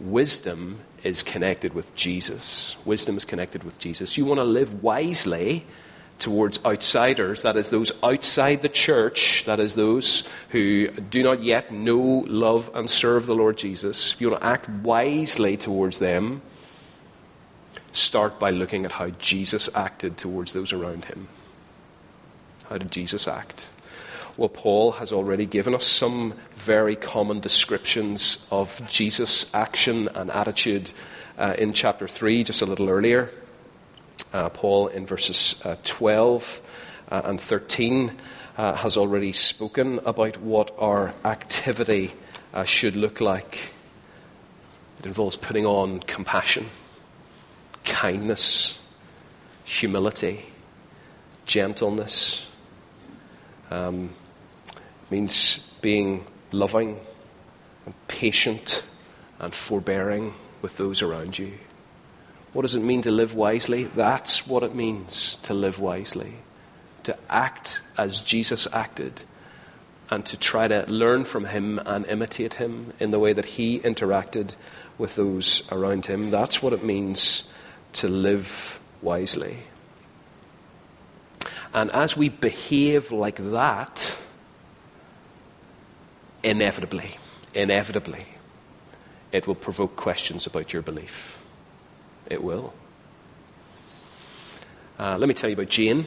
[0.00, 2.76] Wisdom is connected with Jesus.
[2.84, 4.16] Wisdom is connected with Jesus.
[4.16, 5.64] You want to live wisely
[6.22, 11.72] towards outsiders, that is, those outside the church, that is, those who do not yet
[11.72, 14.12] know, love, and serve the Lord Jesus.
[14.12, 16.40] If you want to act wisely towards them,
[17.90, 21.28] start by looking at how Jesus acted towards those around him.
[22.68, 23.68] How did Jesus act?
[24.36, 30.92] Well, Paul has already given us some very common descriptions of Jesus' action and attitude
[31.36, 33.30] uh, in chapter 3, just a little earlier.
[34.32, 36.60] Uh, Paul, in verses uh, 12
[37.10, 38.12] uh, and 13,
[38.56, 42.12] uh, has already spoken about what our activity
[42.54, 43.72] uh, should look like.
[44.98, 46.66] It involves putting on compassion,
[47.84, 48.78] kindness,
[49.64, 50.46] humility,
[51.44, 52.48] gentleness.
[53.70, 54.10] Um,
[55.10, 56.98] means being loving
[57.84, 58.84] and patient
[59.38, 61.52] and forbearing with those around you.
[62.52, 63.84] What does it mean to live wisely?
[63.84, 66.34] That's what it means to live wisely.
[67.04, 69.22] To act as Jesus acted
[70.10, 73.80] and to try to learn from him and imitate him in the way that he
[73.80, 74.54] interacted
[74.98, 76.30] with those around him.
[76.30, 77.44] That's what it means
[77.94, 79.58] to live wisely.
[81.72, 84.18] And as we behave like that,
[86.42, 87.16] inevitably,
[87.54, 88.26] inevitably,
[89.32, 91.41] it will provoke questions about your belief.
[92.28, 92.72] It will.
[94.98, 96.06] Uh, let me tell you about Jane.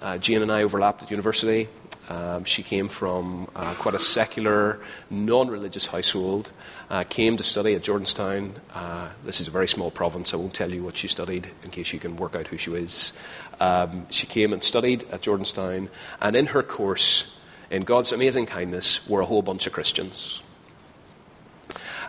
[0.00, 1.68] Uh, Jane and I overlapped at university.
[2.08, 4.78] Um, she came from uh, quite a secular,
[5.10, 6.52] non religious household,
[6.88, 8.52] uh, came to study at Jordanstown.
[8.72, 11.70] Uh, this is a very small province, I won't tell you what she studied in
[11.70, 13.12] case you can work out who she is.
[13.58, 15.88] Um, she came and studied at Jordanstown,
[16.20, 17.36] and in her course,
[17.70, 20.40] in God's amazing kindness, were a whole bunch of Christians.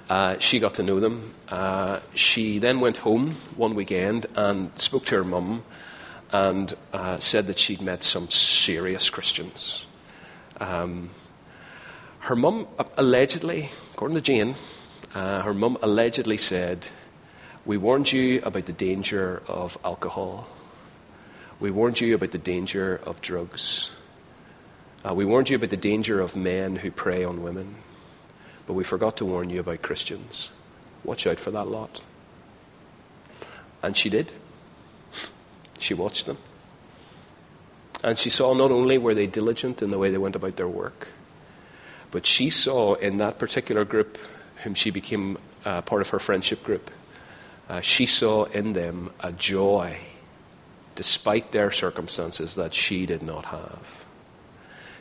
[0.09, 1.33] Uh, she got to know them.
[1.49, 5.63] Uh, she then went home one weekend and spoke to her mum
[6.31, 9.85] and uh, said that she'd met some serious Christians.
[10.59, 11.09] Um,
[12.19, 12.67] her mum
[12.97, 14.55] allegedly, according to Jane,
[15.13, 16.87] uh, her mum allegedly said,
[17.65, 20.47] We warned you about the danger of alcohol.
[21.59, 23.91] We warned you about the danger of drugs.
[25.07, 27.75] Uh, we warned you about the danger of men who prey on women,
[28.67, 30.51] but we forgot to warn you about Christians.
[31.03, 32.03] Watch out for that lot.
[33.81, 34.33] And she did.
[35.79, 36.37] She watched them.
[38.03, 40.67] And she saw not only were they diligent in the way they went about their
[40.67, 41.07] work,
[42.11, 44.17] but she saw in that particular group,
[44.63, 46.91] whom she became uh, part of her friendship group,
[47.69, 49.97] uh, she saw in them a joy,
[50.95, 54.06] despite their circumstances, that she did not have.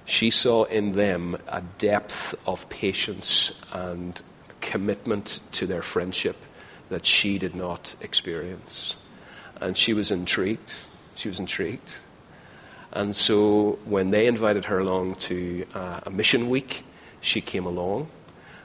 [0.07, 4.23] She saw in them a depth of patience and
[4.61, 6.37] commitment to their friendship
[6.89, 8.97] that she did not experience.
[9.61, 10.75] And she was intrigued.
[11.17, 11.99] She was intrigued.
[12.93, 16.85] And so when they invited her along to uh, a mission week,
[17.21, 18.09] she came along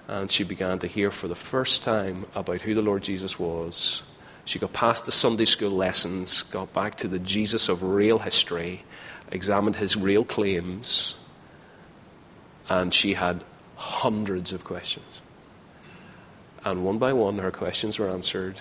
[0.08, 4.04] and she began to hear for the first time about who the Lord Jesus was.
[4.46, 8.84] She got past the Sunday school lessons, got back to the Jesus of real history,
[9.32, 11.16] examined his real claims,
[12.70, 13.44] and she had
[13.76, 15.22] hundreds of questions.
[16.64, 18.60] And one by one, her questions were answered,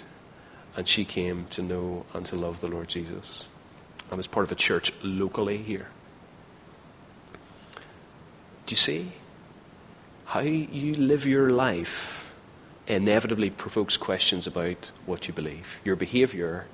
[0.76, 3.44] and she came to know and to love the Lord Jesus.
[4.08, 5.88] And was part of a church locally here.
[8.66, 9.12] Do you see?
[10.26, 12.34] How you live your life
[12.86, 15.80] inevitably provokes questions about what you believe.
[15.84, 16.66] Your behavior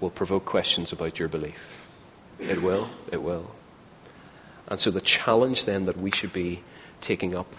[0.00, 1.86] will provoke questions about your belief.
[2.38, 3.50] It will, it will.
[4.68, 6.62] And so the challenge then that we should be
[7.00, 7.54] taking up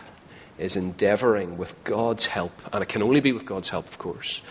[0.57, 4.41] is endeavoring with God's help, and it can only be with God's help, of course,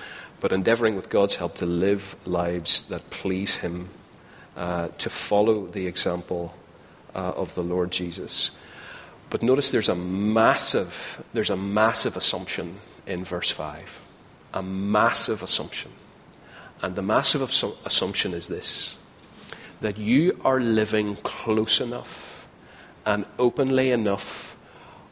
[0.40, 3.90] but endeavoring with God's help to live lives that please Him,
[4.56, 6.54] uh, to follow the example
[7.14, 8.50] uh, of the Lord Jesus.
[9.30, 14.00] But notice there's a massive, there's a massive assumption in verse 5.
[14.54, 15.92] A massive assumption.
[16.80, 18.96] And the massive assumption is this
[19.80, 22.48] that you are living close enough
[23.06, 24.56] and openly enough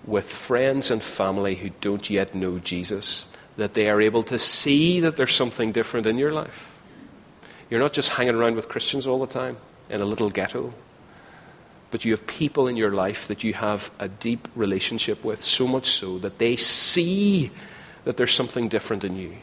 [0.07, 5.00] with friends and family who don't yet know Jesus that they are able to see
[5.00, 6.78] that there's something different in your life.
[7.70, 9.57] You're not just hanging around with Christians all the time
[9.88, 10.74] in a little ghetto,
[11.90, 15.66] but you have people in your life that you have a deep relationship with, so
[15.66, 17.50] much so that they see
[18.04, 19.34] that there's something different in you.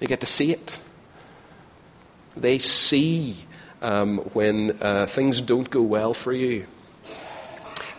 [0.00, 0.80] You get to see it.
[2.36, 3.36] They see
[3.80, 6.66] um, when uh, things don't go well for you.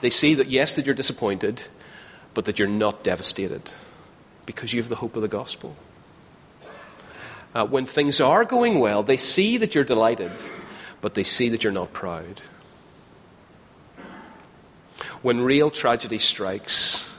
[0.02, 1.64] They see that, yes, that you're disappointed,
[2.34, 3.72] but that you're not devastated
[4.46, 5.76] because you have the hope of the gospel.
[7.54, 10.32] Uh, when things are going well, they see that you're delighted,
[11.02, 12.41] but they see that you're not proud.
[15.22, 17.10] When real tragedy strikes,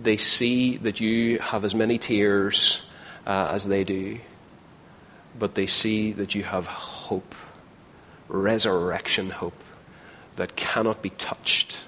[0.00, 2.86] they see that you have as many tears
[3.26, 4.18] uh, as they do,
[5.38, 7.34] but they see that you have hope,
[8.28, 9.62] resurrection hope,
[10.36, 11.85] that cannot be touched.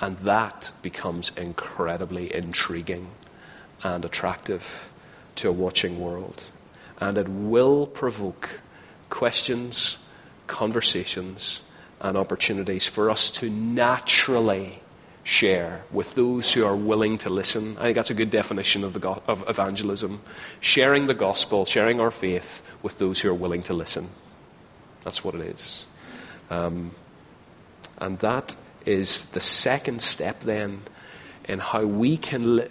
[0.00, 3.10] And that becomes incredibly intriguing
[3.82, 4.90] and attractive
[5.36, 6.50] to a watching world.
[6.98, 8.60] And it will provoke
[9.10, 9.98] questions,
[10.46, 11.60] conversations,
[12.00, 14.80] and opportunities for us to naturally
[15.22, 17.76] share with those who are willing to listen.
[17.78, 20.22] I think that's a good definition of, the go- of evangelism.
[20.60, 24.08] Sharing the gospel, sharing our faith with those who are willing to listen.
[25.02, 25.84] That's what it is.
[26.48, 26.92] Um,
[27.98, 28.56] and that
[28.86, 30.82] is the second step then
[31.44, 32.68] in how we can, li-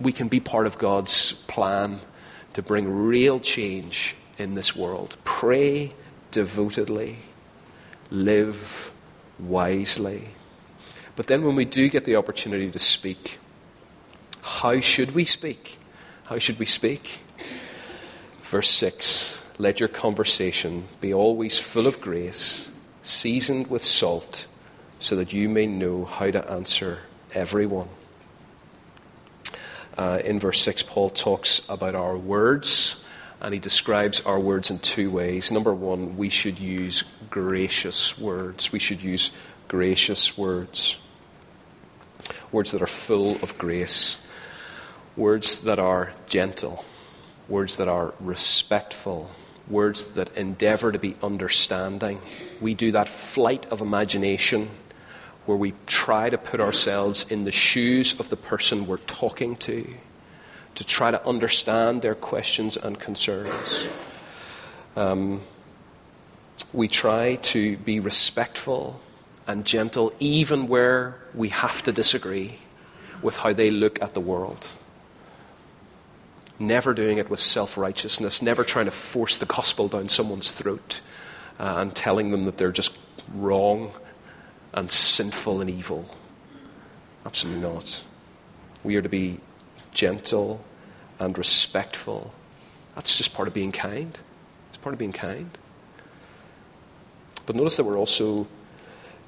[0.00, 2.00] we can be part of God's plan
[2.54, 5.16] to bring real change in this world.
[5.24, 5.92] Pray
[6.30, 7.18] devotedly,
[8.10, 8.92] live
[9.38, 10.28] wisely.
[11.16, 13.38] But then when we do get the opportunity to speak,
[14.42, 15.78] how should we speak?
[16.24, 17.20] How should we speak?
[18.42, 22.68] Verse 6 Let your conversation be always full of grace,
[23.02, 24.46] seasoned with salt,
[25.02, 27.00] so that you may know how to answer
[27.34, 27.88] everyone.
[29.98, 33.04] Uh, in verse 6, Paul talks about our words,
[33.40, 35.50] and he describes our words in two ways.
[35.50, 38.70] Number one, we should use gracious words.
[38.70, 39.32] We should use
[39.66, 40.96] gracious words.
[42.52, 44.24] Words that are full of grace.
[45.16, 46.84] Words that are gentle.
[47.48, 49.32] Words that are respectful.
[49.68, 52.20] Words that endeavor to be understanding.
[52.60, 54.70] We do that flight of imagination
[55.46, 59.86] where we try to put ourselves in the shoes of the person we're talking to,
[60.74, 63.88] to try to understand their questions and concerns.
[64.96, 65.40] Um,
[66.72, 69.00] we try to be respectful
[69.46, 72.58] and gentle, even where we have to disagree
[73.20, 74.68] with how they look at the world.
[76.58, 81.00] Never doing it with self righteousness, never trying to force the gospel down someone's throat
[81.58, 82.96] uh, and telling them that they're just
[83.34, 83.92] wrong
[84.72, 86.06] and sinful and evil.
[87.24, 88.04] Absolutely not.
[88.82, 89.40] We are to be
[89.92, 90.64] gentle
[91.18, 92.32] and respectful.
[92.94, 94.18] That's just part of being kind.
[94.68, 95.56] It's part of being kind.
[97.46, 98.46] But notice that we're also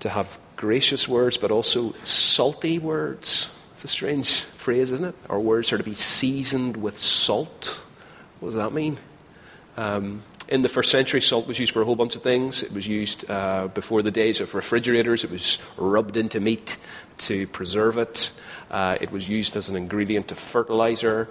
[0.01, 3.51] to have gracious words, but also salty words.
[3.73, 5.15] It's a strange phrase, isn't it?
[5.29, 7.83] Our words are to be seasoned with salt.
[8.41, 8.99] What does that mean?
[9.77, 12.63] Um, in the first century, salt was used for a whole bunch of things.
[12.63, 15.25] It was used uh, before the days of refrigerators.
[15.25, 16.77] It was rubbed into meat
[17.19, 18.31] to preserve it.
[18.71, 21.29] Uh, it was used as an ingredient to fertilizer.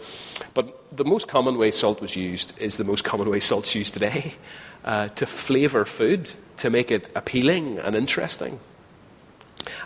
[0.53, 3.93] But the most common way salt was used is the most common way salt's used
[3.93, 4.36] today
[4.84, 8.59] uh, to flavour food, to make it appealing and interesting.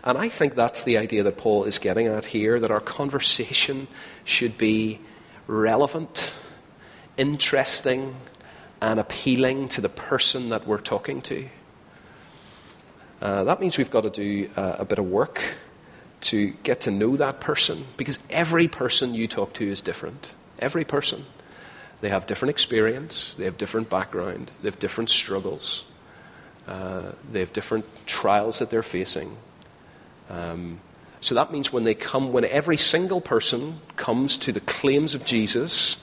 [0.04, 3.88] And I think that's the idea that Paul is getting at here that our conversation
[4.24, 5.00] should be
[5.48, 6.34] relevant,
[7.18, 8.16] interesting,
[8.82, 11.48] and appealing to the person that we're talking to.
[13.22, 15.42] Uh, that means we've got to do uh, a bit of work
[16.20, 20.34] to get to know that person because every person you talk to is different.
[20.60, 21.26] Every person.
[22.02, 25.84] They have different experience, they have different background, they have different struggles,
[26.68, 29.36] uh, they have different trials that they're facing.
[30.30, 30.80] Um,
[31.22, 35.26] so that means when they come, when every single person comes to the claims of
[35.26, 35.98] Jesus,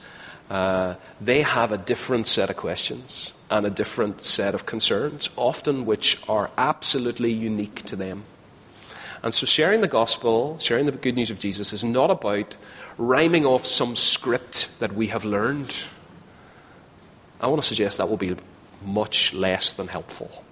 [0.54, 5.84] uh, they have a different set of questions and a different set of concerns, often
[5.84, 8.22] which are absolutely unique to them.
[9.24, 12.56] And so, sharing the gospel, sharing the good news of Jesus, is not about
[12.98, 15.74] rhyming off some script that we have learned.
[17.40, 18.36] I want to suggest that will be
[18.84, 20.44] much less than helpful.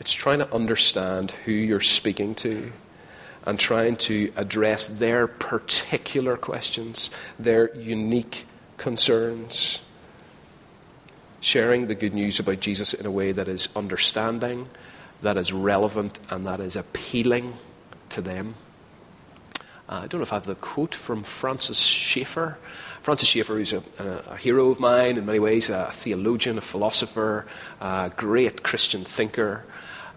[0.00, 2.72] It's trying to understand who you're speaking to
[3.44, 9.80] and trying to address their particular questions, their unique concerns.
[11.40, 14.68] sharing the good news about Jesus in a way that is understanding,
[15.22, 17.52] that is relevant, and that is appealing
[18.08, 18.54] to them.
[19.88, 22.58] Uh, I don't know if I have the quote from Francis Schaeffer.
[23.02, 26.60] Francis Schaeffer is a, a, a, hero of mine in many ways, a theologian, a
[26.60, 27.46] philosopher,
[27.80, 29.64] a great Christian thinker.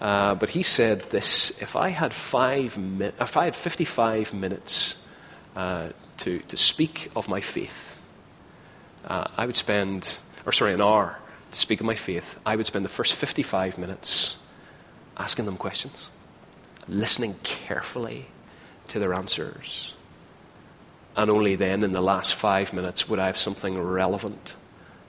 [0.01, 4.97] Uh, but he said this if I had, five mi- if I had 55 minutes
[5.55, 7.99] uh, to, to speak of my faith,
[9.05, 11.17] uh, I would spend, or sorry, an hour
[11.51, 14.37] to speak of my faith, I would spend the first 55 minutes
[15.17, 16.11] asking them questions,
[16.87, 18.25] listening carefully
[18.89, 19.95] to their answers.
[21.15, 24.55] And only then, in the last five minutes, would I have something relevant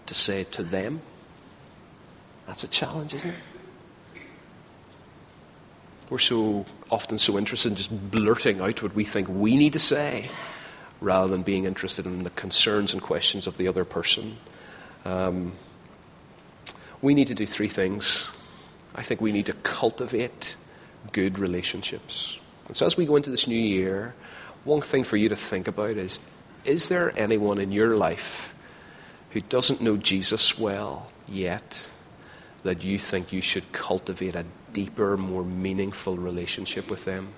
[0.07, 1.01] to say to them.
[2.47, 3.37] That's a challenge, isn't it?
[6.09, 9.79] We're so often so interested in just blurting out what we think we need to
[9.79, 10.31] say
[11.01, 14.39] rather than being interested in the concerns and questions of the other person.
[15.05, 15.53] Um,
[17.03, 18.31] we need to do three things.
[18.95, 20.57] I think we need to cultivate
[21.13, 22.39] good relationships.
[22.69, 24.15] And so, as we go into this new year,
[24.65, 26.21] one thing for you to think about is
[26.65, 28.55] is there anyone in your life
[29.31, 31.89] who doesn't know Jesus well yet
[32.65, 34.45] that you think you should cultivate a
[34.77, 37.29] deeper, more meaningful relationship with them?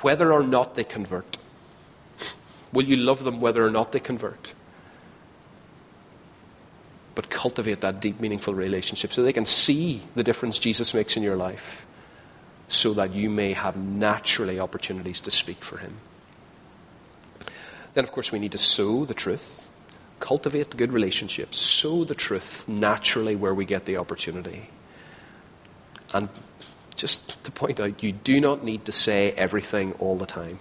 [0.00, 1.36] Whether or not they convert.
[2.72, 4.54] Will you love them whether or not they convert?
[7.14, 11.22] But cultivate that deep, meaningful relationship so they can see the difference Jesus makes in
[11.22, 11.84] your life,
[12.68, 15.96] so that you may have naturally opportunities to speak for Him.
[17.92, 19.68] Then, of course, we need to sow the truth,
[20.18, 24.70] cultivate the good relationships, sow the truth naturally where we get the opportunity.
[26.14, 26.30] And
[26.96, 30.58] just to point out, you do not need to say everything all the time.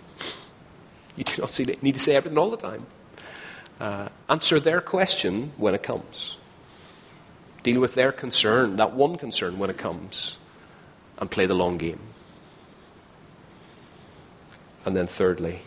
[1.15, 2.85] You do not need to say everything all the time.
[3.79, 6.37] Uh, answer their question when it comes.
[7.63, 10.37] Deal with their concern, that one concern, when it comes,
[11.17, 11.99] and play the long game.
[14.85, 15.61] And then, thirdly,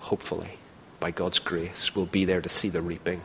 [0.00, 0.58] hopefully,
[1.00, 3.22] by God's grace, we'll be there to see the reaping,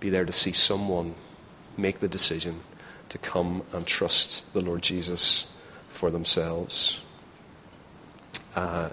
[0.00, 1.14] be there to see someone
[1.76, 2.60] make the decision
[3.08, 5.50] to come and trust the Lord Jesus
[5.88, 7.00] for themselves.
[8.54, 8.90] Uh,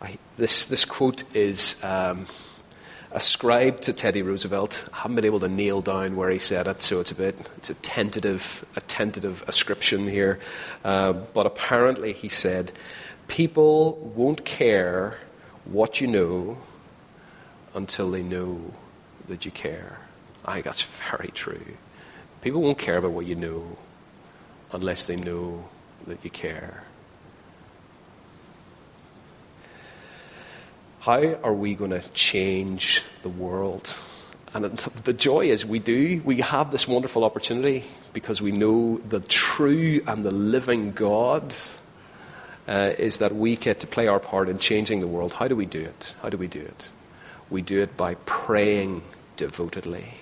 [0.00, 2.26] I, this, this quote is um,
[3.12, 4.88] ascribed to Teddy Roosevelt.
[4.92, 7.36] I haven't been able to nail down where he said it, so it's a bit
[7.56, 10.38] it's a tentative a tentative ascription here.
[10.84, 12.72] Uh, but apparently, he said,
[13.28, 15.18] "People won't care
[15.64, 16.58] what you know
[17.74, 18.72] until they know
[19.28, 19.98] that you care."
[20.44, 21.76] I think that's very true.
[22.42, 23.76] People won't care about what you know
[24.72, 25.68] unless they know
[26.06, 26.84] that you care.
[31.00, 33.96] How are we going to change the world?
[34.52, 34.64] And
[35.04, 36.20] the joy is we do.
[36.24, 41.54] We have this wonderful opportunity because we know the true and the living God
[42.68, 45.34] uh, is that we get to play our part in changing the world.
[45.34, 46.14] How do we do it?
[46.22, 46.90] How do we do it?
[47.48, 49.02] We do it by praying
[49.36, 50.14] devotedly.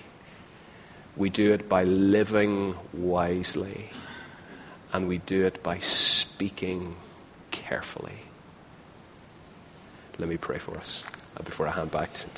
[1.19, 3.89] We do it by living wisely.
[4.93, 6.95] And we do it by speaking
[7.51, 8.19] carefully.
[10.17, 11.03] Let me pray for us
[11.35, 12.29] uh, before I hand back to